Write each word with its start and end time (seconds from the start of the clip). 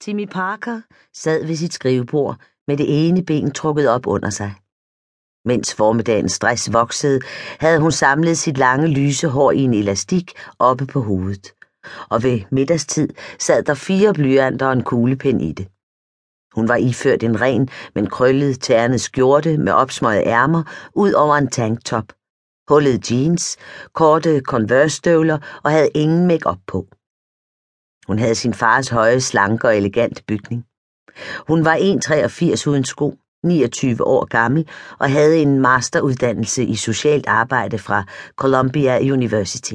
Timmy 0.00 0.26
Parker 0.26 0.80
sad 1.14 1.46
ved 1.46 1.56
sit 1.56 1.74
skrivebord 1.74 2.36
med 2.68 2.76
det 2.76 3.08
ene 3.08 3.24
ben 3.24 3.50
trukket 3.50 3.88
op 3.88 4.06
under 4.06 4.30
sig. 4.30 4.54
Mens 5.44 5.74
formiddagens 5.74 6.32
stress 6.32 6.72
voksede, 6.72 7.20
havde 7.60 7.80
hun 7.80 7.92
samlet 7.92 8.38
sit 8.38 8.58
lange 8.58 8.88
lyse 8.88 9.28
hår 9.28 9.50
i 9.50 9.58
en 9.58 9.74
elastik 9.74 10.32
oppe 10.58 10.86
på 10.86 11.00
hovedet. 11.00 11.52
Og 12.10 12.22
ved 12.22 12.40
middagstid 12.50 13.08
sad 13.38 13.62
der 13.62 13.74
fire 13.74 14.14
blyanter 14.14 14.66
og 14.66 14.72
en 14.72 14.82
kuglepen 14.82 15.40
i 15.40 15.52
det. 15.52 15.66
Hun 16.54 16.68
var 16.68 16.76
iført 16.76 17.22
en 17.22 17.40
ren, 17.40 17.68
men 17.94 18.06
krøllet, 18.06 18.60
ternet 18.60 19.00
skjorte 19.00 19.58
med 19.58 19.72
opsmøjet 19.72 20.22
ærmer 20.26 20.62
ud 20.94 21.12
over 21.12 21.36
en 21.36 21.50
tanktop, 21.50 22.12
hullet 22.68 23.10
jeans, 23.10 23.56
korte 23.92 24.40
Converse-støvler 24.40 25.38
og 25.64 25.70
havde 25.70 25.90
ingen 25.94 26.26
make 26.26 26.56
på. 26.66 26.86
Hun 28.06 28.18
havde 28.18 28.34
sin 28.34 28.54
fars 28.54 28.88
høje, 28.88 29.20
slanke 29.20 29.68
og 29.68 29.76
elegante 29.76 30.22
bygning. 30.28 30.64
Hun 31.48 31.64
var 31.64 31.76
1,83 31.76 32.68
uden 32.68 32.84
sko, 32.84 33.18
29 33.44 34.06
år 34.06 34.24
gammel 34.24 34.68
og 34.98 35.10
havde 35.10 35.38
en 35.38 35.58
masteruddannelse 35.58 36.64
i 36.64 36.76
socialt 36.76 37.26
arbejde 37.26 37.78
fra 37.78 38.04
Columbia 38.36 39.12
University. 39.12 39.74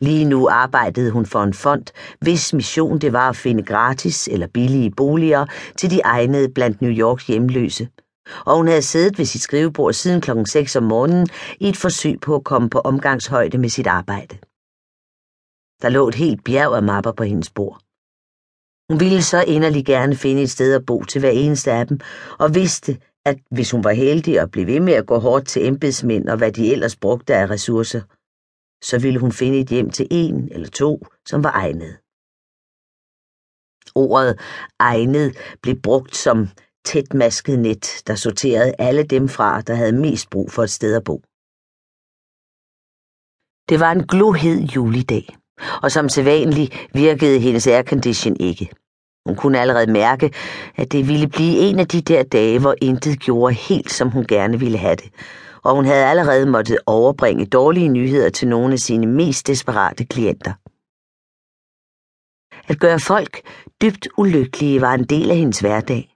Lige 0.00 0.24
nu 0.24 0.48
arbejdede 0.48 1.10
hun 1.10 1.26
for 1.26 1.42
en 1.42 1.54
fond, 1.54 1.84
hvis 2.20 2.52
mission 2.52 2.98
det 2.98 3.12
var 3.12 3.28
at 3.28 3.36
finde 3.36 3.62
gratis 3.62 4.28
eller 4.28 4.46
billige 4.46 4.90
boliger 4.90 5.46
til 5.78 5.90
de 5.90 6.00
egnede 6.00 6.48
blandt 6.48 6.82
New 6.82 6.90
Yorks 6.90 7.26
hjemløse. 7.26 7.88
Og 8.46 8.56
hun 8.56 8.68
havde 8.68 8.82
siddet 8.82 9.18
ved 9.18 9.24
sit 9.24 9.40
skrivebord 9.40 9.92
siden 9.92 10.20
klokken 10.20 10.46
6 10.46 10.76
om 10.76 10.82
morgenen 10.82 11.28
i 11.60 11.68
et 11.68 11.76
forsøg 11.76 12.20
på 12.20 12.34
at 12.34 12.44
komme 12.44 12.70
på 12.70 12.78
omgangshøjde 12.78 13.58
med 13.58 13.68
sit 13.68 13.86
arbejde. 13.86 14.38
Der 15.84 15.90
lå 15.90 16.08
et 16.08 16.14
helt 16.14 16.44
bjerg 16.44 16.72
af 16.76 16.82
mapper 16.82 17.12
på 17.12 17.24
hendes 17.24 17.50
bord. 17.50 17.78
Hun 18.90 19.00
ville 19.00 19.22
så 19.22 19.44
inderlig 19.54 19.84
gerne 19.86 20.16
finde 20.16 20.42
et 20.42 20.50
sted 20.50 20.74
at 20.74 20.86
bo 20.86 21.02
til 21.04 21.20
hver 21.20 21.30
eneste 21.30 21.72
af 21.72 21.86
dem, 21.86 22.00
og 22.38 22.54
vidste, 22.54 22.92
at 23.24 23.38
hvis 23.50 23.70
hun 23.70 23.84
var 23.84 23.92
heldig 23.92 24.42
og 24.42 24.50
blev 24.50 24.66
ved 24.66 24.80
med 24.80 24.92
at 24.92 25.06
gå 25.06 25.18
hårdt 25.18 25.46
til 25.48 25.66
embedsmænd 25.66 26.28
og 26.28 26.36
hvad 26.38 26.52
de 26.52 26.72
ellers 26.72 26.96
brugte 26.96 27.34
af 27.34 27.50
ressourcer, 27.50 28.02
så 28.88 28.98
ville 29.04 29.20
hun 29.20 29.32
finde 29.32 29.58
et 29.60 29.68
hjem 29.68 29.90
til 29.90 30.06
en 30.10 30.48
eller 30.52 30.68
to, 30.68 31.06
som 31.26 31.44
var 31.44 31.52
egnet. 31.64 31.92
Ordet 33.94 34.40
egnet 34.80 35.28
blev 35.62 35.76
brugt 35.82 36.16
som 36.16 36.48
tætmasket 36.84 37.58
net, 37.58 38.02
der 38.06 38.14
sorterede 38.14 38.74
alle 38.78 39.04
dem 39.04 39.28
fra, 39.28 39.60
der 39.60 39.74
havde 39.74 40.00
mest 40.06 40.30
brug 40.30 40.50
for 40.50 40.62
et 40.62 40.70
sted 40.70 40.96
at 40.96 41.04
bo. 41.04 41.16
Det 43.68 43.80
var 43.80 43.92
en 43.92 44.06
glohed 44.06 44.58
julidag 44.76 45.26
og 45.82 45.92
som 45.92 46.08
sædvanligt 46.08 46.88
virkede 46.94 47.40
hendes 47.40 47.66
aircondition 47.66 48.36
ikke. 48.40 48.70
Hun 49.26 49.36
kunne 49.36 49.60
allerede 49.60 49.92
mærke, 49.92 50.30
at 50.76 50.92
det 50.92 51.08
ville 51.08 51.28
blive 51.28 51.58
en 51.58 51.78
af 51.78 51.88
de 51.88 52.00
der 52.00 52.22
dage, 52.22 52.58
hvor 52.58 52.74
intet 52.82 53.20
gjorde 53.20 53.54
helt, 53.54 53.92
som 53.92 54.10
hun 54.10 54.24
gerne 54.26 54.58
ville 54.58 54.78
have 54.78 54.96
det, 54.96 55.10
og 55.62 55.74
hun 55.74 55.84
havde 55.84 56.04
allerede 56.04 56.46
måttet 56.46 56.78
overbringe 56.86 57.46
dårlige 57.46 57.88
nyheder 57.88 58.30
til 58.30 58.48
nogle 58.48 58.72
af 58.72 58.78
sine 58.78 59.06
mest 59.06 59.46
desperate 59.46 60.04
klienter. 60.04 60.52
At 62.68 62.80
gøre 62.80 63.00
folk 63.00 63.40
dybt 63.82 64.08
ulykkelige 64.18 64.80
var 64.80 64.94
en 64.94 65.04
del 65.04 65.30
af 65.30 65.36
hendes 65.36 65.60
hverdag. 65.60 66.13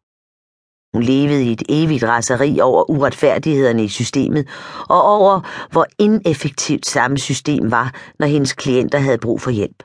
Hun 0.95 1.03
levede 1.03 1.45
i 1.45 1.53
et 1.53 1.63
evigt 1.69 2.05
raseri 2.05 2.61
over 2.61 2.91
uretfærdighederne 2.91 3.85
i 3.85 3.89
systemet, 3.89 4.49
og 4.89 5.03
over, 5.03 5.41
hvor 5.73 5.87
ineffektivt 5.99 6.87
samme 6.87 7.19
system 7.19 7.71
var, 7.71 7.95
når 8.19 8.27
hendes 8.27 8.53
klienter 8.53 8.99
havde 8.99 9.19
brug 9.19 9.41
for 9.41 9.51
hjælp. 9.51 9.83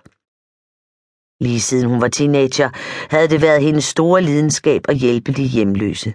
Lige 1.42 1.62
siden 1.62 1.90
hun 1.90 2.02
var 2.02 2.08
teenager, 2.08 2.70
havde 3.10 3.28
det 3.28 3.42
været 3.42 3.62
hendes 3.62 3.86
store 3.86 4.22
lidenskab 4.22 4.82
at 4.90 4.98
hjælpe 4.98 5.32
de 5.34 5.44
hjemløse. 5.44 6.14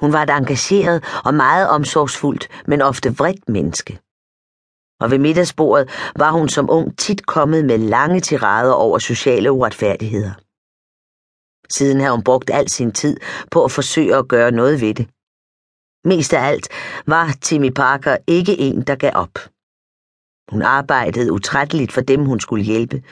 Hun 0.00 0.12
var 0.12 0.22
et 0.22 0.30
engageret 0.30 1.04
og 1.24 1.34
meget 1.34 1.68
omsorgsfuldt, 1.68 2.48
men 2.66 2.82
ofte 2.82 3.16
vredt 3.16 3.48
menneske. 3.48 3.98
Og 5.00 5.10
ved 5.10 5.18
middagsbordet 5.18 5.90
var 6.16 6.30
hun 6.30 6.48
som 6.48 6.70
ung 6.70 6.98
tit 6.98 7.26
kommet 7.26 7.64
med 7.64 7.78
lange 7.78 8.20
tirader 8.20 8.72
over 8.72 8.98
sociale 8.98 9.52
uretfærdigheder. 9.52 10.32
Siden 11.72 12.00
havde 12.00 12.12
hun 12.12 12.24
brugt 12.24 12.50
al 12.50 12.68
sin 12.68 12.92
tid 12.92 13.16
på 13.50 13.64
at 13.64 13.72
forsøge 13.72 14.16
at 14.16 14.28
gøre 14.28 14.50
noget 14.50 14.80
ved 14.80 14.94
det. 14.94 15.06
Mest 16.04 16.34
af 16.34 16.48
alt 16.48 16.68
var 17.06 17.34
Timmy 17.40 17.70
Parker 17.70 18.16
ikke 18.26 18.58
en, 18.58 18.82
der 18.82 18.94
gav 18.94 19.12
op. 19.14 19.38
Hun 20.50 20.62
arbejdede 20.62 21.32
utrætteligt 21.32 21.92
for 21.92 22.00
dem, 22.00 22.24
hun 22.24 22.40
skulle 22.40 22.64
hjælpe, 22.64 23.02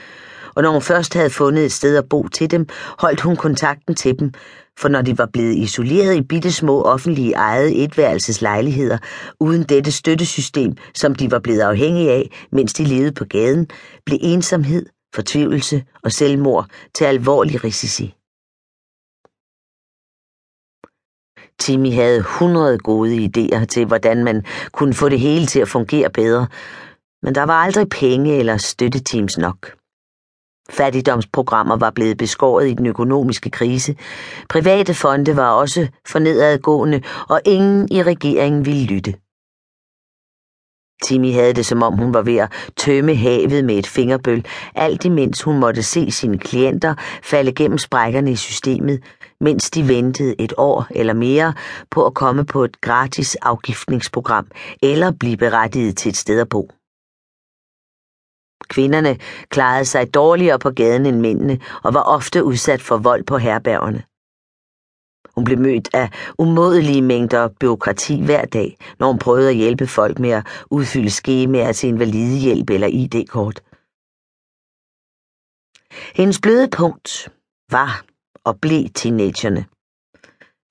og 0.55 0.63
når 0.63 0.71
hun 0.71 0.81
først 0.81 1.13
havde 1.13 1.29
fundet 1.29 1.65
et 1.65 1.71
sted 1.71 1.97
at 1.97 2.09
bo 2.09 2.27
til 2.27 2.51
dem, 2.51 2.67
holdt 2.99 3.21
hun 3.21 3.35
kontakten 3.35 3.95
til 3.95 4.19
dem, 4.19 4.31
for 4.79 4.89
når 4.89 5.01
de 5.01 5.17
var 5.17 5.25
blevet 5.33 5.55
isoleret 5.55 6.15
i 6.15 6.21
bitte 6.21 6.51
små 6.51 6.81
offentlige 6.81 7.33
ejede 7.33 7.75
etværelseslejligheder, 7.75 8.97
uden 9.39 9.63
dette 9.63 9.91
støttesystem, 9.91 10.75
som 10.93 11.15
de 11.15 11.31
var 11.31 11.39
blevet 11.39 11.61
afhængige 11.61 12.11
af, 12.11 12.47
mens 12.51 12.73
de 12.73 12.83
levede 12.83 13.11
på 13.11 13.25
gaden, 13.25 13.67
blev 14.05 14.19
ensomhed, 14.21 14.85
fortvivlelse 15.15 15.83
og 16.03 16.11
selvmord 16.11 16.65
til 16.95 17.05
alvorlig 17.05 17.63
risici. 17.63 18.13
Simi 21.67 21.91
havde 21.91 22.17
100 22.17 22.77
gode 22.77 23.29
idéer 23.29 23.65
til, 23.65 23.85
hvordan 23.85 24.23
man 24.23 24.45
kunne 24.71 24.93
få 24.93 25.09
det 25.09 25.19
hele 25.19 25.45
til 25.45 25.59
at 25.59 25.67
fungere 25.67 26.09
bedre, 26.09 26.47
men 27.23 27.35
der 27.35 27.43
var 27.43 27.53
aldrig 27.53 27.89
penge 27.89 28.37
eller 28.37 28.57
støtteteams 28.57 29.37
nok. 29.37 29.71
Fattigdomsprogrammer 30.69 31.75
var 31.75 31.89
blevet 31.89 32.17
beskåret 32.17 32.69
i 32.69 32.73
den 32.73 32.85
økonomiske 32.85 33.49
krise. 33.49 33.95
Private 34.49 34.93
fonde 34.93 35.35
var 35.35 35.51
også 35.51 35.87
for 36.07 36.19
nedadgående, 36.19 37.01
og 37.29 37.41
ingen 37.45 37.87
i 37.91 38.03
regeringen 38.03 38.65
ville 38.65 38.85
lytte. 38.85 39.13
Timmy 41.03 41.33
havde 41.33 41.53
det, 41.53 41.65
som 41.65 41.83
om 41.83 41.93
hun 41.97 42.13
var 42.13 42.21
ved 42.21 42.37
at 42.37 42.51
tømme 42.77 43.15
havet 43.15 43.65
med 43.65 43.77
et 43.77 43.87
fingerbøl, 43.87 44.45
alt 44.75 45.05
imens 45.05 45.41
hun 45.41 45.59
måtte 45.59 45.83
se 45.83 46.11
sine 46.11 46.37
klienter 46.37 46.95
falde 47.23 47.51
gennem 47.51 47.77
sprækkerne 47.77 48.31
i 48.31 48.35
systemet, 48.35 49.03
mens 49.39 49.69
de 49.69 49.87
ventede 49.87 50.35
et 50.39 50.53
år 50.57 50.87
eller 50.91 51.13
mere 51.13 51.53
på 51.91 52.05
at 52.05 52.13
komme 52.13 52.45
på 52.45 52.63
et 52.63 52.81
gratis 52.81 53.35
afgiftningsprogram 53.35 54.47
eller 54.83 55.11
blive 55.19 55.37
berettiget 55.37 55.97
til 55.97 56.09
et 56.09 56.17
sted 56.17 56.39
at 56.39 56.49
bo. 56.49 56.71
Kvinderne 58.69 59.17
klarede 59.49 59.85
sig 59.85 60.13
dårligere 60.13 60.59
på 60.59 60.69
gaden 60.69 61.05
end 61.05 61.19
mændene 61.19 61.59
og 61.83 61.93
var 61.93 62.01
ofte 62.01 62.43
udsat 62.43 62.81
for 62.81 62.97
vold 62.97 63.23
på 63.23 63.37
herbergerne. 63.37 64.03
Hun 65.37 65.43
blev 65.45 65.59
mødt 65.59 65.89
af 65.93 66.09
umådelige 66.39 67.01
mængder 67.01 67.47
byråkrati 67.59 68.23
hver 68.25 68.45
dag, 68.45 68.77
når 68.99 69.07
hun 69.07 69.19
prøvede 69.19 69.49
at 69.49 69.55
hjælpe 69.55 69.87
folk 69.87 70.19
med 70.19 70.29
at 70.29 70.47
udfylde 70.71 71.09
skemaer 71.09 71.71
til 71.71 71.89
invalidehjælp 71.89 72.69
eller 72.69 72.87
ID-kort. 72.87 73.61
Hendes 76.15 76.41
bløde 76.41 76.67
punkt 76.77 77.29
var 77.71 78.05
og 78.43 78.59
blev 78.61 78.89
teenagerne. 78.95 79.65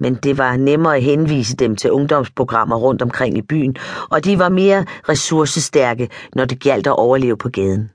Men 0.00 0.14
det 0.14 0.38
var 0.38 0.56
nemmere 0.56 0.96
at 0.96 1.02
henvise 1.02 1.56
dem 1.56 1.76
til 1.76 1.90
ungdomsprogrammer 1.90 2.76
rundt 2.76 3.02
omkring 3.02 3.38
i 3.38 3.42
byen, 3.42 3.76
og 4.10 4.24
de 4.24 4.38
var 4.38 4.48
mere 4.48 4.86
ressourcestærke, 5.08 6.08
når 6.34 6.44
det 6.44 6.62
galt 6.62 6.86
at 6.86 6.96
overleve 6.96 7.36
på 7.36 7.48
gaden. 7.48 7.90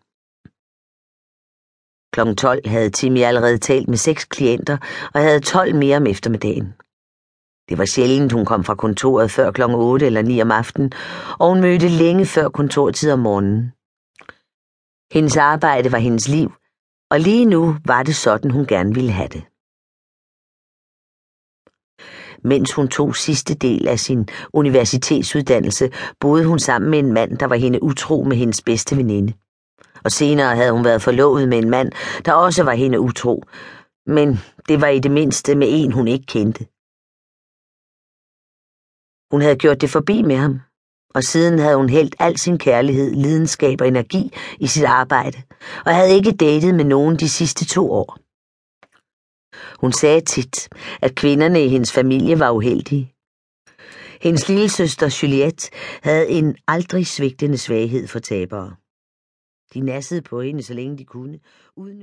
Klokken 2.13 2.35
12 2.35 2.67
havde 2.67 2.89
Timmy 2.89 3.21
allerede 3.21 3.57
talt 3.57 3.87
med 3.87 3.97
seks 3.97 4.25
klienter 4.25 4.77
og 5.13 5.21
havde 5.21 5.39
12 5.39 5.75
mere 5.75 5.97
om 5.97 6.07
eftermiddagen. 6.07 6.73
Det 7.69 7.77
var 7.77 7.85
sjældent, 7.85 8.31
hun 8.31 8.45
kom 8.45 8.63
fra 8.63 8.75
kontoret 8.75 9.31
før 9.31 9.51
klokken 9.51 9.77
8 9.79 10.05
eller 10.05 10.21
9 10.21 10.41
om 10.41 10.51
aftenen, 10.51 10.91
og 11.39 11.49
hun 11.49 11.61
mødte 11.61 11.87
længe 11.87 12.25
før 12.25 12.49
kontortid 12.49 13.11
om 13.11 13.19
morgenen. 13.19 13.71
Hendes 15.13 15.37
arbejde 15.37 15.91
var 15.91 15.97
hendes 15.97 16.27
liv, 16.27 16.51
og 17.11 17.19
lige 17.19 17.45
nu 17.45 17.75
var 17.85 18.03
det 18.03 18.15
sådan, 18.15 18.51
hun 18.51 18.65
gerne 18.65 18.93
ville 18.93 19.11
have 19.11 19.27
det. 19.27 19.43
Mens 22.43 22.73
hun 22.73 22.87
tog 22.87 23.15
sidste 23.15 23.53
del 23.55 23.87
af 23.87 23.99
sin 23.99 24.27
universitetsuddannelse, 24.53 25.91
boede 26.19 26.45
hun 26.45 26.59
sammen 26.59 26.91
med 26.91 26.99
en 26.99 27.13
mand, 27.13 27.37
der 27.37 27.45
var 27.45 27.55
hende 27.55 27.83
utro 27.83 28.23
med 28.23 28.37
hendes 28.37 28.61
bedste 28.61 28.97
veninde 28.97 29.33
og 30.03 30.11
senere 30.11 30.55
havde 30.55 30.71
hun 30.71 30.85
været 30.85 31.01
forlovet 31.01 31.49
med 31.49 31.57
en 31.57 31.69
mand, 31.69 31.91
der 32.25 32.33
også 32.33 32.63
var 32.63 32.73
hende 32.73 32.99
utro, 32.99 33.43
men 34.05 34.39
det 34.67 34.81
var 34.81 34.87
i 34.87 34.99
det 34.99 35.11
mindste 35.11 35.55
med 35.55 35.67
en, 35.71 35.91
hun 35.91 36.07
ikke 36.07 36.25
kendte. 36.25 36.65
Hun 39.31 39.41
havde 39.41 39.55
gjort 39.55 39.81
det 39.81 39.89
forbi 39.89 40.21
med 40.21 40.35
ham, 40.35 40.59
og 41.15 41.23
siden 41.23 41.59
havde 41.59 41.75
hun 41.75 41.89
hældt 41.89 42.15
al 42.19 42.37
sin 42.37 42.57
kærlighed, 42.57 43.11
lidenskab 43.11 43.81
og 43.81 43.87
energi 43.87 44.33
i 44.59 44.67
sit 44.67 44.83
arbejde, 44.83 45.41
og 45.85 45.95
havde 45.95 46.15
ikke 46.15 46.31
datet 46.31 46.75
med 46.75 46.85
nogen 46.85 47.15
de 47.15 47.29
sidste 47.29 47.65
to 47.65 47.91
år. 47.91 48.17
Hun 49.81 49.93
sagde 49.93 50.21
tit, 50.21 50.69
at 51.01 51.15
kvinderne 51.15 51.65
i 51.65 51.67
hendes 51.67 51.91
familie 51.91 52.39
var 52.39 52.51
uheldige. 52.51 53.13
Hendes 54.21 54.49
lille 54.49 54.69
søster 54.69 55.19
Juliette 55.23 55.71
havde 56.03 56.29
en 56.29 56.55
aldrig 56.67 57.07
svigtende 57.07 57.57
svaghed 57.57 58.07
for 58.07 58.19
tabere. 58.19 58.75
De 59.73 59.79
nassede 59.79 60.21
på 60.21 60.41
hende, 60.41 60.63
så 60.63 60.73
længe 60.73 60.97
de 60.97 61.05
kunne. 61.05 61.39
Udnyt 61.75 61.99